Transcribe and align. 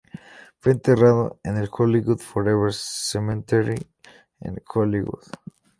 Fue 0.57 0.71
enterrado 0.71 1.39
en 1.43 1.57
el 1.57 1.69
Hollywood 1.71 2.17
Forever 2.17 2.73
Cemetery 2.73 3.85
en 4.39 4.59
Hollywood. 4.73 5.25